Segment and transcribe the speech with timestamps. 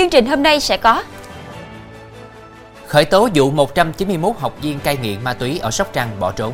[0.00, 1.02] Chương trình hôm nay sẽ có
[2.86, 6.52] Khởi tố vụ 191 học viên cai nghiện ma túy ở Sóc Trăng bỏ trốn.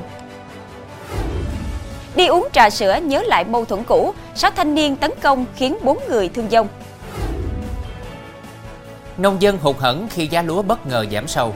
[2.16, 5.76] Đi uống trà sữa nhớ lại mâu thuẫn cũ, sáu thanh niên tấn công khiến
[5.82, 6.68] 4 người thương vong.
[9.16, 11.54] Nông dân hụt hẫng khi giá lúa bất ngờ giảm sâu.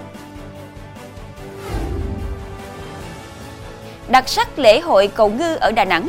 [4.09, 6.09] Đặc sắc lễ hội cầu ngư ở Đà Nẵng.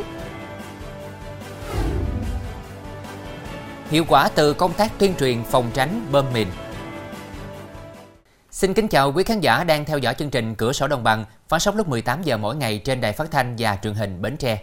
[3.92, 6.48] Hiệu quả từ công tác tuyên truyền, phòng tránh, bơm mìn.
[8.50, 11.24] Xin kính chào quý khán giả đang theo dõi chương trình Cửa sổ Đồng bằng
[11.48, 14.36] phát sóng lúc 18 giờ mỗi ngày trên đài phát thanh và truyền hình Bến
[14.36, 14.58] Tre.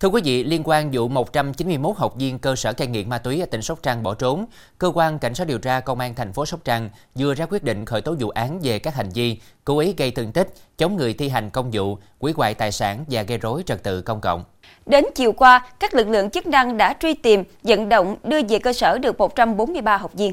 [0.00, 3.40] Thưa quý vị, liên quan vụ 191 học viên cơ sở cai nghiện ma túy
[3.40, 4.46] ở tỉnh Sóc Trăng bỏ trốn,
[4.78, 7.64] cơ quan cảnh sát điều tra công an thành phố Sóc Trăng vừa ra quyết
[7.64, 10.96] định khởi tố vụ án về các hành vi cố ý gây thương tích, chống
[10.96, 14.20] người thi hành công vụ, hủy hoại tài sản và gây rối trật tự công
[14.20, 14.44] cộng.
[14.86, 18.58] Đến chiều qua, các lực lượng chức năng đã truy tìm, vận động đưa về
[18.58, 20.32] cơ sở được 143 học viên.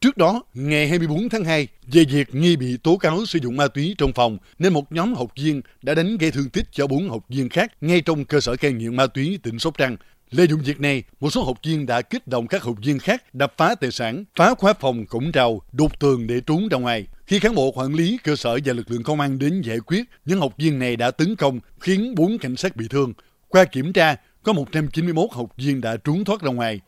[0.00, 3.68] Trước đó, ngày 24 tháng 2, về việc nghi bị tố cáo sử dụng ma
[3.68, 7.08] túy trong phòng, nên một nhóm học viên đã đánh gây thương tích cho bốn
[7.08, 9.96] học viên khác ngay trong cơ sở cai nghiện ma túy tỉnh Sóc Trăng.
[10.30, 13.34] Lợi dụng việc này, một số học viên đã kích động các học viên khác
[13.34, 17.06] đập phá tài sản, phá khóa phòng cổng trào, đục tường để trốn ra ngoài.
[17.26, 20.04] Khi cán bộ quản lý cơ sở và lực lượng công an đến giải quyết,
[20.24, 23.12] những học viên này đã tấn công khiến bốn cảnh sát bị thương.
[23.48, 26.80] Qua kiểm tra, có 191 học viên đã trốn thoát ra ngoài.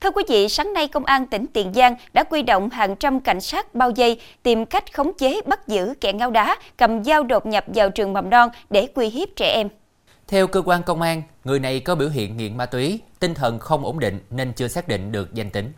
[0.00, 3.20] Thưa quý vị, sáng nay Công an tỉnh Tiền Giang đã quy động hàng trăm
[3.20, 7.22] cảnh sát bao dây tìm cách khống chế bắt giữ kẻ ngáo đá cầm dao
[7.22, 9.68] đột nhập vào trường mầm non để uy hiếp trẻ em.
[10.28, 13.58] Theo cơ quan công an, người này có biểu hiện nghiện ma túy, tinh thần
[13.58, 15.72] không ổn định nên chưa xác định được danh tính.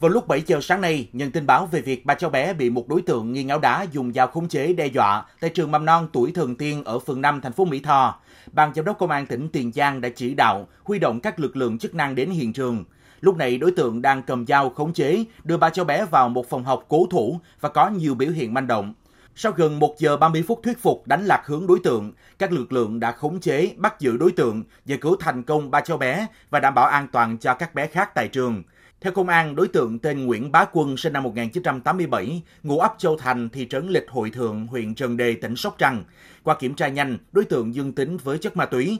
[0.00, 2.70] Vào lúc 7 giờ sáng nay, nhận tin báo về việc ba cháu bé bị
[2.70, 5.84] một đối tượng nghi ngáo đá dùng dao khống chế đe dọa tại trường mầm
[5.84, 8.20] non tuổi Thường Tiên ở phường 5 thành phố Mỹ Tho.
[8.52, 11.56] Ban giám đốc công an tỉnh Tiền Giang đã chỉ đạo huy động các lực
[11.56, 12.84] lượng chức năng đến hiện trường.
[13.20, 16.50] Lúc này đối tượng đang cầm dao khống chế, đưa ba cháu bé vào một
[16.50, 18.94] phòng học cố thủ và có nhiều biểu hiện manh động.
[19.40, 22.72] Sau gần 1 giờ 30 phút thuyết phục đánh lạc hướng đối tượng, các lực
[22.72, 26.26] lượng đã khống chế, bắt giữ đối tượng, giải cứu thành công ba cháu bé
[26.50, 28.62] và đảm bảo an toàn cho các bé khác tại trường.
[29.00, 33.16] Theo công an, đối tượng tên Nguyễn Bá Quân sinh năm 1987, ngụ ấp Châu
[33.16, 36.04] Thành, thị trấn Lịch Hội Thượng, huyện Trần Đề, tỉnh Sóc Trăng.
[36.42, 38.98] Qua kiểm tra nhanh, đối tượng dương tính với chất ma túy.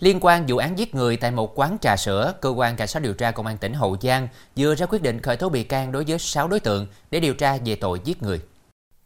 [0.00, 3.02] Liên quan vụ án giết người tại một quán trà sữa, cơ quan cảnh sát
[3.02, 5.92] điều tra công an tỉnh Hậu Giang vừa ra quyết định khởi tố bị can
[5.92, 8.40] đối với 6 đối tượng để điều tra về tội giết người.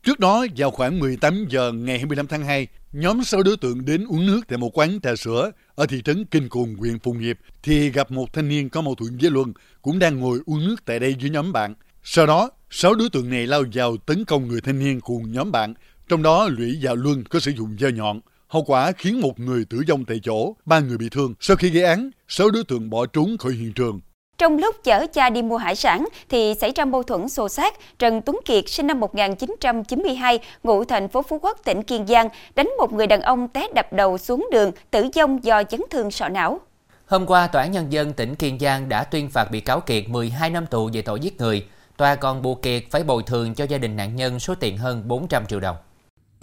[0.02, 4.06] Trước đó, vào khoảng 18 giờ ngày 25 tháng 2, nhóm 6 đối tượng đến
[4.08, 7.36] uống nước tại một quán trà sữa ở thị trấn Kinh Cồn, huyện Phụng Hiệp
[7.62, 9.52] thì gặp một thanh niên có mâu thuẫn với Luân
[9.82, 11.74] cũng đang ngồi uống nước tại đây với nhóm bạn.
[12.02, 15.52] Sau đó, 6 đối tượng này lao vào tấn công người thanh niên cùng nhóm
[15.52, 15.74] bạn,
[16.08, 18.20] trong đó Lũy và Luân có sử dụng dao nhọn.
[18.54, 21.34] Hậu quả khiến một người tử vong tại chỗ, ba người bị thương.
[21.40, 24.00] Sau khi gây án, 6 đối tượng bỏ trốn khỏi hiện trường.
[24.38, 27.74] Trong lúc chở cha đi mua hải sản thì xảy ra mâu thuẫn xô xát.
[27.98, 32.70] Trần Tuấn Kiệt sinh năm 1992, ngụ thành phố Phú Quốc, tỉnh Kiên Giang, đánh
[32.78, 36.28] một người đàn ông té đập đầu xuống đường, tử vong do chấn thương sọ
[36.28, 36.60] não.
[37.06, 40.08] Hôm qua, Tòa án Nhân dân tỉnh Kiên Giang đã tuyên phạt bị cáo Kiệt
[40.08, 41.66] 12 năm tù về tội giết người.
[41.96, 45.02] Tòa còn buộc Kiệt phải bồi thường cho gia đình nạn nhân số tiền hơn
[45.08, 45.76] 400 triệu đồng.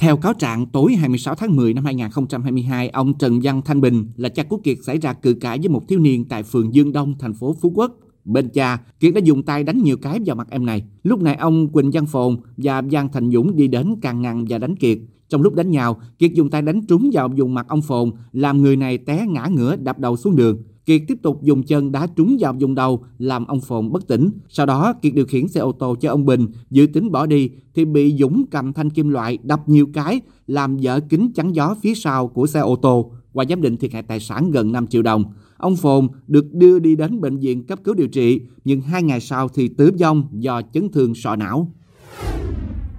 [0.02, 4.30] Theo cáo trạng, tối 26 tháng 10 năm 2022, ông Trần Văn Thanh Bình là
[4.30, 7.16] cha của Kiệt xảy ra cự cãi với một thiếu niên tại phường Dương Đông,
[7.20, 7.98] thành phố Phú Quốc.
[8.26, 10.84] Bên cha, Kiệt đã dùng tay đánh nhiều cái vào mặt em này.
[11.04, 14.58] Lúc này ông Quỳnh Văn Phồn và Giang Thành Dũng đi đến can ngăn và
[14.58, 14.98] đánh Kiệt.
[15.30, 18.62] Trong lúc đánh nhau, Kiệt dùng tay đánh trúng vào vùng mặt ông Phồn, làm
[18.62, 20.64] người này té ngã ngửa đập đầu xuống đường.
[20.92, 24.30] Kiệt tiếp tục dùng chân đá trúng vào vùng đầu, làm ông Phồn bất tỉnh.
[24.50, 27.50] Sau đó, Kiệt điều khiển xe ô tô cho ông Bình, dự tính bỏ đi,
[27.76, 31.76] thì bị Dũng cầm thanh kim loại đập nhiều cái, làm vỡ kính chắn gió
[31.82, 33.12] phía sau của xe ô tô.
[33.34, 35.24] Qua giám định thiệt hại tài sản gần 5 triệu đồng.
[35.58, 39.20] Ông Phồn được đưa đi đến bệnh viện cấp cứu điều trị, nhưng hai ngày
[39.20, 41.72] sau thì tử vong do chấn thương sọ não.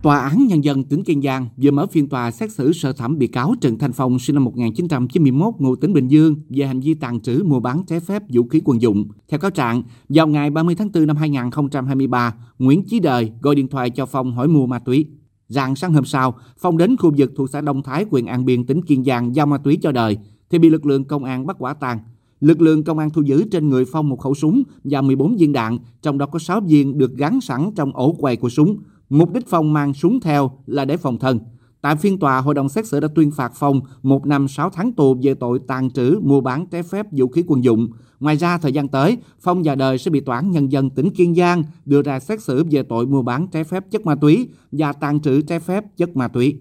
[0.03, 3.19] Tòa án Nhân dân tỉnh Kiên Giang vừa mở phiên tòa xét xử sơ thẩm
[3.19, 6.95] bị cáo Trần Thanh Phong sinh năm 1991 ngụ tỉnh Bình Dương về hành vi
[6.95, 9.05] tàn trữ mua bán trái phép vũ khí quân dụng.
[9.29, 13.69] Theo cáo trạng, vào ngày 30 tháng 4 năm 2023, Nguyễn Chí Đời gọi điện
[13.69, 15.07] thoại cho Phong hỏi mua ma túy.
[15.49, 18.67] Rạng sáng hôm sau, Phong đến khu vực thuộc xã Đông Thái, huyện An Biên,
[18.67, 20.19] tỉnh Kiên Giang giao ma túy cho Đời,
[20.51, 21.99] thì bị lực lượng công an bắt quả tang.
[22.41, 25.53] Lực lượng công an thu giữ trên người Phong một khẩu súng và 14 viên
[25.53, 28.77] đạn, trong đó có 6 viên được gắn sẵn trong ổ quay của súng.
[29.13, 31.39] Mục đích Phong mang súng theo là để phòng thân.
[31.81, 34.93] Tại phiên tòa, hội đồng xét xử đã tuyên phạt Phong một năm 6 tháng
[34.93, 37.89] tù về tội tàn trữ, mua bán trái phép vũ khí quân dụng.
[38.21, 41.11] Ngoài ra, thời gian tới, Phong và Đời sẽ bị tòa án nhân dân tỉnh
[41.11, 44.49] Kiên Giang đưa ra xét xử về tội mua bán trái phép chất ma túy
[44.73, 46.61] và tàn trữ trái phép chất ma túy.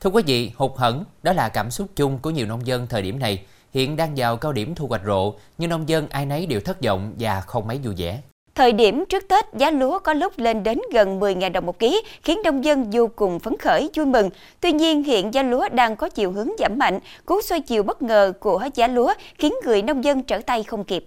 [0.00, 3.02] Thưa quý vị, hụt hẫng đó là cảm xúc chung của nhiều nông dân thời
[3.02, 3.44] điểm này.
[3.72, 6.82] Hiện đang vào cao điểm thu hoạch rộ, nhưng nông dân ai nấy đều thất
[6.82, 8.22] vọng và không mấy vui vẻ.
[8.58, 12.02] Thời điểm trước Tết, giá lúa có lúc lên đến gần 10.000 đồng một ký,
[12.22, 14.30] khiến nông dân vô cùng phấn khởi, vui mừng.
[14.60, 18.02] Tuy nhiên, hiện giá lúa đang có chiều hướng giảm mạnh, cú xoay chiều bất
[18.02, 21.04] ngờ của giá lúa khiến người nông dân trở tay không kịp.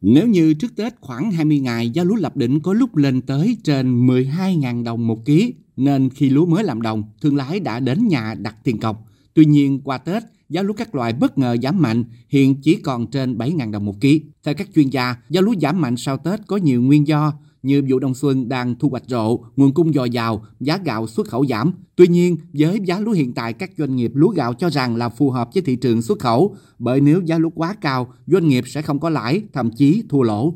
[0.00, 3.56] Nếu như trước Tết khoảng 20 ngày, giá lúa lập định có lúc lên tới
[3.64, 8.08] trên 12.000 đồng một ký, nên khi lúa mới làm đồng, thương lái đã đến
[8.08, 9.04] nhà đặt tiền cọc.
[9.34, 13.06] Tuy nhiên, qua Tết, giá lúa các loại bất ngờ giảm mạnh, hiện chỉ còn
[13.06, 14.22] trên 7.000 đồng một ký.
[14.44, 17.32] Theo các chuyên gia, giá lúa giảm mạnh sau Tết có nhiều nguyên do,
[17.62, 21.28] như vụ đông xuân đang thu hoạch rộ, nguồn cung dồi dào, giá gạo xuất
[21.28, 21.72] khẩu giảm.
[21.96, 25.08] Tuy nhiên, với giá lúa hiện tại, các doanh nghiệp lúa gạo cho rằng là
[25.08, 28.64] phù hợp với thị trường xuất khẩu, bởi nếu giá lúa quá cao, doanh nghiệp
[28.66, 30.54] sẽ không có lãi, thậm chí thua lỗ.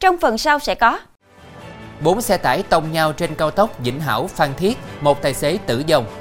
[0.00, 0.98] Trong phần sau sẽ có
[2.04, 5.58] Bốn xe tải tông nhau trên cao tốc Vĩnh Hảo Phan Thiết, một tài xế
[5.66, 6.19] tử vong.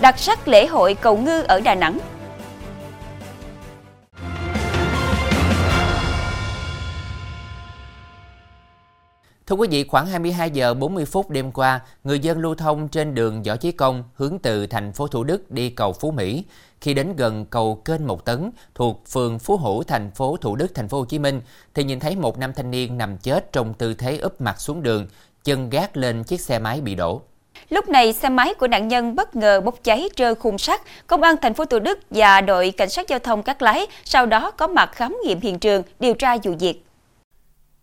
[0.00, 1.98] Đặc sắc lễ hội cầu ngư ở Đà Nẵng
[9.46, 13.14] Thưa quý vị, khoảng 22 giờ 40 phút đêm qua, người dân lưu thông trên
[13.14, 16.44] đường Võ Chí Công hướng từ thành phố Thủ Đức đi cầu Phú Mỹ.
[16.80, 20.74] Khi đến gần cầu kênh Một Tấn thuộc phường Phú Hữu, thành phố Thủ Đức,
[20.74, 21.40] thành phố Hồ Chí Minh,
[21.74, 24.82] thì nhìn thấy một nam thanh niên nằm chết trong tư thế úp mặt xuống
[24.82, 25.06] đường,
[25.44, 27.22] chân gác lên chiếc xe máy bị đổ.
[27.70, 30.80] Lúc này, xe máy của nạn nhân bất ngờ bốc cháy trơ khung sắt.
[31.06, 34.26] Công an thành phố Thủ Đức và đội cảnh sát giao thông Cát Lái sau
[34.26, 36.84] đó có mặt khám nghiệm hiện trường, điều tra vụ việc.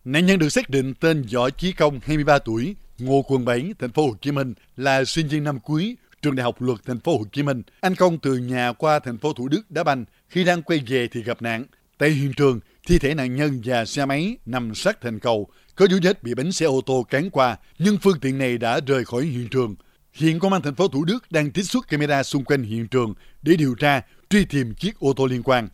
[0.06, 3.92] Nạn nhân được xác định tên Võ Chí Công, 23 tuổi, ngụ quận 7, thành
[3.92, 7.18] phố Hồ Chí Minh, là sinh viên năm cuối trường Đại học Luật thành phố
[7.18, 7.62] Hồ Chí Minh.
[7.81, 11.07] Anh Công từ nhà qua thành phố Thủ Đức đá banh, khi đang quay về
[11.12, 11.63] thì gặp nạn.
[11.98, 15.88] Tại hiện trường, thi thể nạn nhân và xe máy nằm sát thành cầu, có
[15.90, 19.06] dấu vết bị bánh xe ô tô cán qua, nhưng phương tiện này đã rời
[19.06, 19.76] khỏi hiện trường.
[20.14, 23.14] Hiện công an thành phố Thủ Đức đang trích xuất camera xung quanh hiện trường
[23.42, 25.68] để điều tra, truy tìm chiếc ô tô liên quan.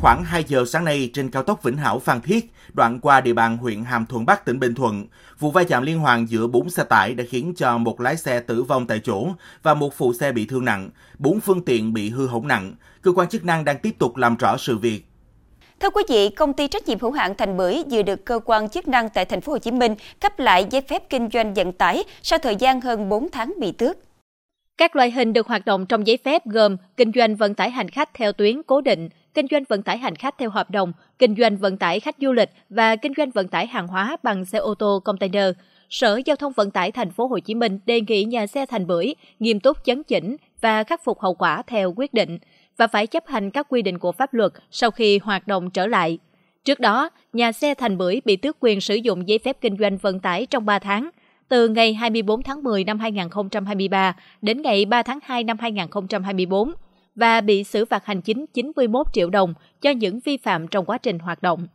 [0.00, 3.32] Khoảng 2 giờ sáng nay trên cao tốc Vĩnh Hảo Phan Thiết, đoạn qua địa
[3.32, 5.06] bàn huyện Hàm Thuận Bắc tỉnh Bình Thuận,
[5.38, 8.40] vụ va chạm liên hoàn giữa bốn xe tải đã khiến cho một lái xe
[8.40, 9.28] tử vong tại chỗ
[9.62, 12.74] và một phụ xe bị thương nặng, bốn phương tiện bị hư hỏng nặng.
[13.02, 15.07] Cơ quan chức năng đang tiếp tục làm rõ sự việc.
[15.80, 18.68] Thưa quý vị, công ty trách nhiệm hữu hạn Thành Bưởi vừa được cơ quan
[18.68, 21.72] chức năng tại thành phố Hồ Chí Minh cấp lại giấy phép kinh doanh vận
[21.72, 23.96] tải sau thời gian hơn 4 tháng bị tước.
[24.78, 27.88] Các loại hình được hoạt động trong giấy phép gồm kinh doanh vận tải hành
[27.88, 31.34] khách theo tuyến cố định, kinh doanh vận tải hành khách theo hợp đồng, kinh
[31.38, 34.58] doanh vận tải khách du lịch và kinh doanh vận tải hàng hóa bằng xe
[34.58, 35.52] ô tô container.
[35.90, 38.86] Sở Giao thông Vận tải Thành phố Hồ Chí Minh đề nghị nhà xe Thành
[38.86, 42.38] Bưởi nghiêm túc chấn chỉnh và khắc phục hậu quả theo quyết định
[42.78, 45.86] và phải chấp hành các quy định của pháp luật sau khi hoạt động trở
[45.86, 46.18] lại.
[46.64, 49.96] Trước đó, nhà xe Thành Bưởi bị tước quyền sử dụng giấy phép kinh doanh
[49.96, 51.10] vận tải trong 3 tháng,
[51.48, 56.72] từ ngày 24 tháng 10 năm 2023 đến ngày 3 tháng 2 năm 2024
[57.14, 60.98] và bị xử phạt hành chính 91 triệu đồng cho những vi phạm trong quá
[60.98, 61.66] trình hoạt động.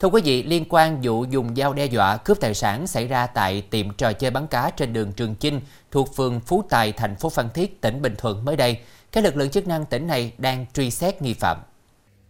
[0.00, 3.26] Thưa quý vị, liên quan vụ dùng dao đe dọa cướp tài sản xảy ra
[3.26, 5.60] tại tiệm trò chơi bắn cá trên đường Trường Chinh
[5.90, 8.78] thuộc phường Phú Tài, thành phố Phan Thiết, tỉnh Bình Thuận mới đây,
[9.12, 11.56] các lực lượng chức năng tỉnh này đang truy xét nghi phạm.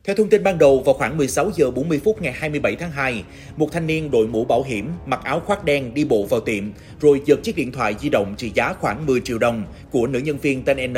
[0.05, 3.25] Theo thông tin ban đầu, vào khoảng 16 giờ 40 phút ngày 27 tháng 2,
[3.57, 6.65] một thanh niên đội mũ bảo hiểm, mặc áo khoác đen đi bộ vào tiệm,
[7.01, 10.19] rồi giật chiếc điện thoại di động trị giá khoảng 10 triệu đồng của nữ
[10.19, 10.97] nhân viên tên N.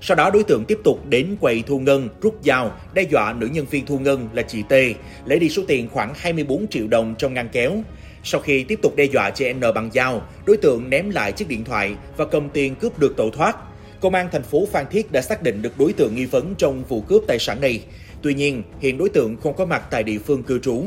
[0.00, 3.48] Sau đó đối tượng tiếp tục đến quầy thu ngân, rút dao, đe dọa nữ
[3.52, 4.72] nhân viên thu ngân là chị T,
[5.24, 7.72] lấy đi số tiền khoảng 24 triệu đồng trong ngăn kéo.
[8.24, 11.48] Sau khi tiếp tục đe dọa chị N bằng dao, đối tượng ném lại chiếc
[11.48, 13.56] điện thoại và cầm tiền cướp được tẩu thoát.
[14.00, 16.84] Công an thành phố Phan Thiết đã xác định được đối tượng nghi vấn trong
[16.84, 17.84] vụ cướp tài sản này.
[18.22, 20.84] Tuy nhiên, hiện đối tượng không có mặt tại địa phương cư trú.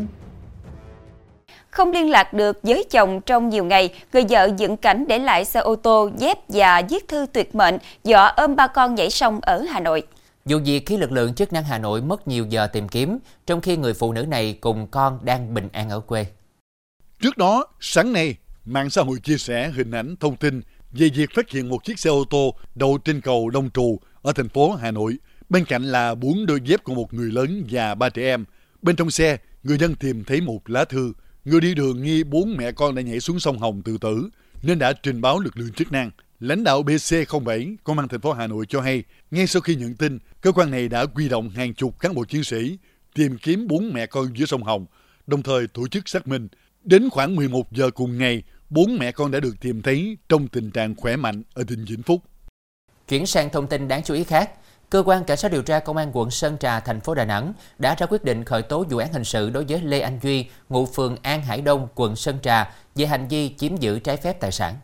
[1.70, 5.46] Không liên lạc được với chồng trong nhiều ngày, người vợ dựng cảnh để lại
[5.46, 9.40] xe ô tô, dép và viết thư tuyệt mệnh, dọa ôm ba con nhảy sông
[9.42, 10.04] ở Hà Nội.
[10.46, 13.62] Dù việc khi lực lượng chức năng Hà Nội mất nhiều giờ tìm kiếm, trong
[13.62, 16.26] khi người phụ nữ này cùng con đang bình an ở quê.
[17.22, 20.62] Trước đó, sáng nay, mạng xã hội chia sẻ hình ảnh thông tin
[20.92, 24.34] về việc phát hiện một chiếc xe ô tô đậu trên cầu Đông Trù ở
[24.34, 25.18] thành phố Hà Nội
[25.52, 28.46] Bên cạnh là bốn đôi dép của một người lớn và ba trẻ em.
[28.82, 31.14] Bên trong xe, người dân tìm thấy một lá thư.
[31.46, 34.30] Người đi đường nghi bốn mẹ con đã nhảy xuống sông Hồng tự tử
[34.64, 36.12] nên đã trình báo lực lượng chức năng.
[36.40, 39.96] Lãnh đạo BC07, Công an thành phố Hà Nội cho hay, ngay sau khi nhận
[39.96, 42.78] tin, cơ quan này đã quy động hàng chục cán bộ chiến sĩ
[43.16, 44.86] tìm kiếm bốn mẹ con dưới sông Hồng,
[45.28, 46.48] đồng thời tổ chức xác minh.
[46.84, 50.72] Đến khoảng 11 giờ cùng ngày, bốn mẹ con đã được tìm thấy trong tình
[50.72, 52.22] trạng khỏe mạnh ở tỉnh Vĩnh Phúc.
[53.08, 54.52] Chuyển sang thông tin đáng chú ý khác,
[54.90, 57.54] Cơ quan Cảnh sát điều tra Công an quận Sơn Trà, thành phố Đà Nẵng
[57.80, 60.46] đã ra quyết định khởi tố vụ án hình sự đối với Lê Anh Duy,
[60.70, 64.40] ngụ phường An Hải Đông, quận Sơn Trà về hành vi chiếm giữ trái phép
[64.40, 64.76] tài sản.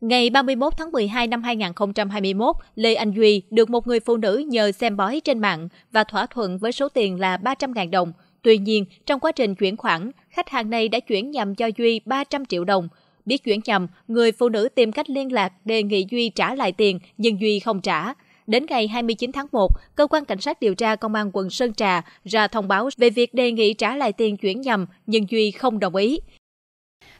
[0.00, 4.72] Ngày 31 tháng 12 năm 2021, Lê Anh Duy được một người phụ nữ nhờ
[4.72, 8.12] xem bói trên mạng và thỏa thuận với số tiền là 300.000 đồng.
[8.48, 12.00] Tuy nhiên, trong quá trình chuyển khoản, khách hàng này đã chuyển nhầm cho Duy
[12.04, 12.88] 300 triệu đồng.
[13.26, 16.72] Biết chuyển nhầm, người phụ nữ tìm cách liên lạc đề nghị Duy trả lại
[16.72, 18.14] tiền, nhưng Duy không trả.
[18.46, 21.74] Đến ngày 29 tháng 1, cơ quan cảnh sát điều tra công an quận Sơn
[21.74, 25.50] Trà ra thông báo về việc đề nghị trả lại tiền chuyển nhầm, nhưng Duy
[25.50, 26.20] không đồng ý.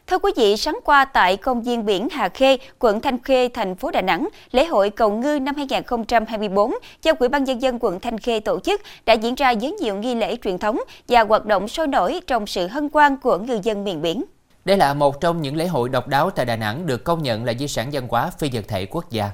[0.09, 3.75] Thưa quý vị, sáng qua tại công viên biển Hà Khê, quận Thanh Khê, thành
[3.75, 6.73] phố Đà Nẵng, lễ hội cầu ngư năm 2024
[7.03, 9.95] do Ủy ban nhân dân quận Thanh Khê tổ chức đã diễn ra với nhiều
[9.95, 13.59] nghi lễ truyền thống và hoạt động sôi nổi trong sự hân hoan của ngư
[13.63, 14.23] dân miền biển.
[14.65, 17.45] Đây là một trong những lễ hội độc đáo tại Đà Nẵng được công nhận
[17.45, 19.29] là di sản văn hóa phi vật thể quốc gia.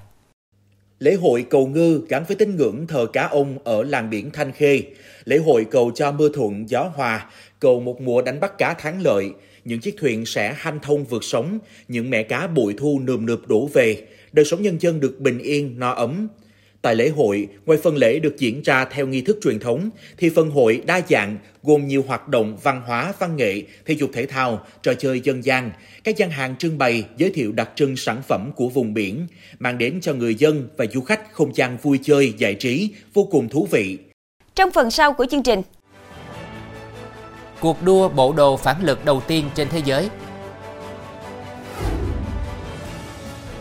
[0.99, 4.51] Lễ hội cầu ngư gắn với tín ngưỡng thờ cá ông ở làng biển Thanh
[4.51, 4.81] Khê.
[5.25, 9.01] Lễ hội cầu cho mưa thuận gió hòa, cầu một mùa đánh bắt cá thắng
[9.01, 9.29] lợi.
[9.65, 13.47] Những chiếc thuyền sẽ hanh thông vượt sóng, những mẹ cá bội thu nườm nượp
[13.47, 14.07] đổ về.
[14.31, 16.27] Đời sống nhân dân được bình yên, no ấm.
[16.85, 20.29] Tại lễ hội, ngoài phần lễ được diễn ra theo nghi thức truyền thống, thì
[20.29, 24.25] phần hội đa dạng gồm nhiều hoạt động văn hóa, văn nghệ, thể dục thể
[24.25, 25.71] thao, trò chơi dân gian,
[26.03, 29.27] các gian hàng trưng bày giới thiệu đặc trưng sản phẩm của vùng biển,
[29.59, 33.27] mang đến cho người dân và du khách không gian vui chơi, giải trí vô
[33.31, 33.97] cùng thú vị.
[34.55, 35.61] Trong phần sau của chương trình,
[37.59, 40.09] Cuộc đua bộ đồ phản lực đầu tiên trên thế giới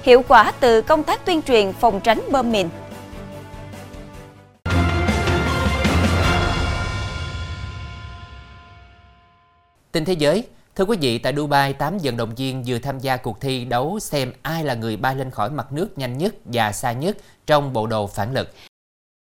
[0.03, 2.69] hiệu quả từ công tác tuyên truyền phòng tránh bom mìn.
[9.95, 10.45] Tin thế giới,
[10.77, 13.99] thưa quý vị, tại Dubai, 8 vận động viên vừa tham gia cuộc thi đấu
[14.01, 17.73] xem ai là người bay lên khỏi mặt nước nhanh nhất và xa nhất trong
[17.73, 18.49] bộ đồ phản lực.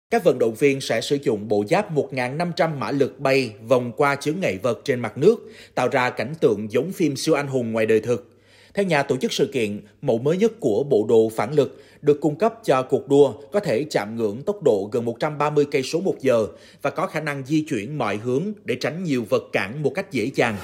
[0.10, 4.16] Các vận động viên sẽ sử dụng bộ giáp 1.500 mã lực bay vòng qua
[4.16, 7.72] chướng ngại vật trên mặt nước, tạo ra cảnh tượng giống phim siêu anh hùng
[7.72, 8.38] ngoài đời thực.
[8.74, 12.22] Theo nhà tổ chức sự kiện, mẫu mới nhất của bộ đồ phản lực được
[12.22, 16.02] cung cấp cho cuộc đua có thể chạm ngưỡng tốc độ gần 130 cây số
[16.02, 16.48] một giờ
[16.82, 20.12] và có khả năng di chuyển mọi hướng để tránh nhiều vật cản một cách
[20.12, 20.58] dễ dàng.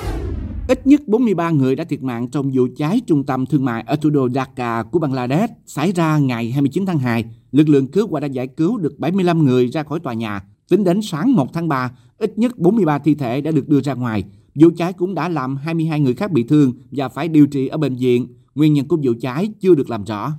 [0.67, 3.95] Ít nhất 43 người đã thiệt mạng trong vụ cháy trung tâm thương mại ở
[3.95, 7.25] thủ đô Dhaka của Bangladesh xảy ra ngày 29 tháng 2.
[7.51, 10.41] Lực lượng cứu hỏa đã giải cứu được 75 người ra khỏi tòa nhà.
[10.69, 13.93] Tính đến sáng 1 tháng 3, ít nhất 43 thi thể đã được đưa ra
[13.93, 14.23] ngoài.
[14.55, 17.77] Vụ cháy cũng đã làm 22 người khác bị thương và phải điều trị ở
[17.77, 18.27] bệnh viện.
[18.55, 20.31] Nguyên nhân của vụ cháy chưa được làm rõ.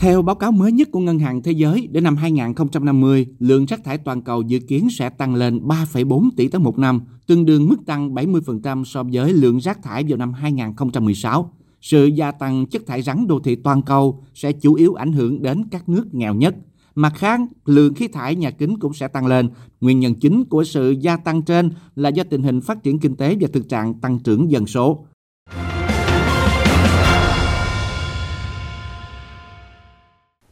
[0.00, 3.84] Theo báo cáo mới nhất của Ngân hàng Thế giới, đến năm 2050, lượng rác
[3.84, 7.68] thải toàn cầu dự kiến sẽ tăng lên 3,4 tỷ tấn một năm, tương đương
[7.68, 11.52] mức tăng 70% so với lượng rác thải vào năm 2016.
[11.80, 15.42] Sự gia tăng chất thải rắn đô thị toàn cầu sẽ chủ yếu ảnh hưởng
[15.42, 16.54] đến các nước nghèo nhất.
[16.94, 19.48] Mặt khác, lượng khí thải nhà kính cũng sẽ tăng lên.
[19.80, 23.16] Nguyên nhân chính của sự gia tăng trên là do tình hình phát triển kinh
[23.16, 25.06] tế và thực trạng tăng trưởng dân số.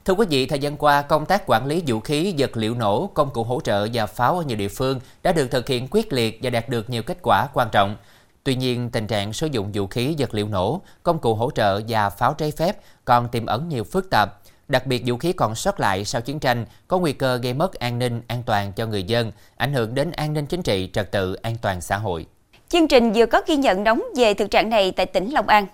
[0.06, 3.10] Thưa quý vị, thời gian qua, công tác quản lý vũ khí, vật liệu nổ,
[3.14, 6.12] công cụ hỗ trợ và pháo ở nhiều địa phương đã được thực hiện quyết
[6.12, 7.96] liệt và đạt được nhiều kết quả quan trọng.
[8.44, 11.80] Tuy nhiên, tình trạng sử dụng vũ khí, vật liệu nổ, công cụ hỗ trợ
[11.88, 14.28] và pháo trái phép còn tiềm ẩn nhiều phức tạp.
[14.68, 17.74] Đặc biệt vũ khí còn sót lại sau chiến tranh có nguy cơ gây mất
[17.74, 21.12] an ninh, an toàn cho người dân, ảnh hưởng đến an ninh chính trị, trật
[21.12, 22.26] tự, an toàn xã hội.
[22.68, 25.66] Chương trình vừa có ghi nhận nóng về thực trạng này tại tỉnh Long An.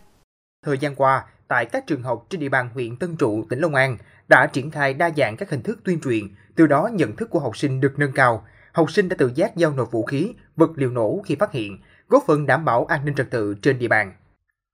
[0.66, 3.74] Thời gian qua, tại các trường học trên địa bàn huyện Tân Trụ, tỉnh Long
[3.74, 3.98] An
[4.28, 7.40] đã triển khai đa dạng các hình thức tuyên truyền, từ đó nhận thức của
[7.40, 8.44] học sinh được nâng cao.
[8.72, 11.78] Học sinh đã tự giác giao nộp vũ khí, vật liệu nổ khi phát hiện,
[12.08, 14.12] góp phần đảm bảo an ninh trật tự trên địa bàn.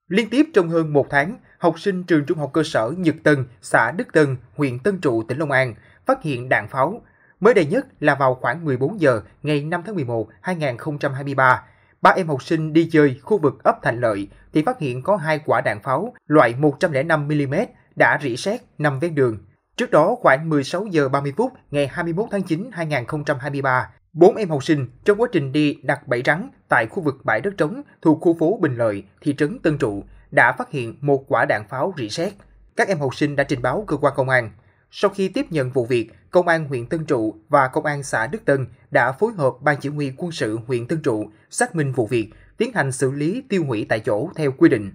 [0.08, 3.44] Liên tiếp trong hơn một tháng, học sinh trường trung học cơ sở Nhật Tân,
[3.62, 5.74] xã Đức Tân, huyện Tân Trụ, tỉnh Long An
[6.06, 7.02] phát hiện đạn pháo.
[7.40, 11.62] Mới đây nhất là vào khoảng 14 giờ ngày 5 tháng 11, 2023,
[12.02, 15.16] ba em học sinh đi chơi khu vực ấp Thành Lợi thì phát hiện có
[15.16, 17.66] hai quả đạn pháo loại 105mm
[17.98, 19.38] đã rỉ sét nằm ven đường.
[19.76, 24.64] Trước đó khoảng 16 giờ 30 phút ngày 21 tháng 9 2023, bốn em học
[24.64, 28.20] sinh trong quá trình đi đặt bẫy rắn tại khu vực bãi đất trống thuộc
[28.20, 31.94] khu phố Bình Lợi, thị trấn Tân Trụ đã phát hiện một quả đạn pháo
[31.98, 32.32] rỉ sét.
[32.76, 34.50] Các em học sinh đã trình báo cơ quan công an.
[34.90, 38.26] Sau khi tiếp nhận vụ việc, Công an huyện Tân Trụ và Công an xã
[38.26, 41.92] Đức Tân đã phối hợp Ban chỉ huy quân sự huyện Tân Trụ xác minh
[41.92, 44.92] vụ việc, tiến hành xử lý tiêu hủy tại chỗ theo quy định.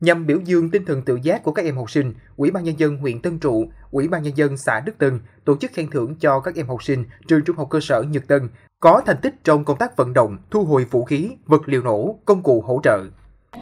[0.00, 2.78] Nhằm biểu dương tinh thần tự giác của các em học sinh, Ủy ban nhân
[2.78, 6.14] dân huyện Tân Trụ, Ủy ban nhân dân xã Đức Tân tổ chức khen thưởng
[6.20, 8.48] cho các em học sinh trường trung học cơ sở Nhật Tân
[8.80, 12.18] có thành tích trong công tác vận động, thu hồi vũ khí, vật liệu nổ,
[12.24, 13.04] công cụ hỗ trợ.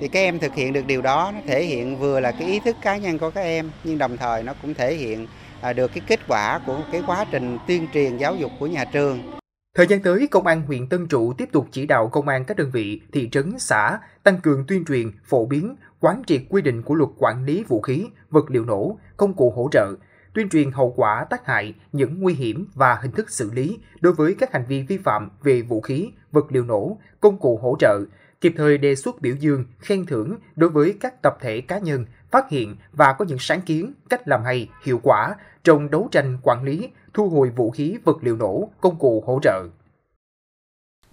[0.00, 2.60] Thì các em thực hiện được điều đó nó thể hiện vừa là cái ý
[2.60, 5.26] thức cá nhân của các em nhưng đồng thời nó cũng thể hiện
[5.60, 8.84] à, được cái kết quả của cái quá trình tuyên truyền giáo dục của nhà
[8.84, 9.41] trường.
[9.74, 12.56] Thời gian tới, Công an huyện Tân Trụ tiếp tục chỉ đạo công an các
[12.56, 16.82] đơn vị, thị trấn, xã tăng cường tuyên truyền, phổ biến, quán triệt quy định
[16.82, 19.94] của luật quản lý vũ khí, vật liệu nổ, công cụ hỗ trợ,
[20.34, 24.12] tuyên truyền hậu quả tác hại, những nguy hiểm và hình thức xử lý đối
[24.12, 27.76] với các hành vi vi phạm về vũ khí, vật liệu nổ, công cụ hỗ
[27.78, 28.00] trợ,
[28.40, 32.06] kịp thời đề xuất biểu dương, khen thưởng đối với các tập thể cá nhân
[32.32, 35.34] phát hiện và có những sáng kiến, cách làm hay, hiệu quả
[35.64, 39.38] trong đấu tranh quản lý, thu hồi vũ khí, vật liệu nổ, công cụ hỗ
[39.42, 39.62] trợ.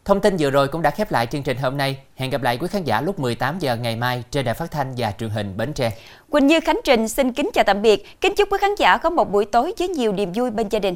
[0.05, 1.99] Thông tin vừa rồi cũng đã khép lại chương trình hôm nay.
[2.15, 4.93] Hẹn gặp lại quý khán giả lúc 18 giờ ngày mai trên đài phát thanh
[4.97, 5.91] và truyền hình Bến Tre.
[6.29, 8.21] Quỳnh Như Khánh Trình xin kính chào tạm biệt.
[8.21, 10.79] Kính chúc quý khán giả có một buổi tối với nhiều niềm vui bên gia
[10.79, 10.95] đình.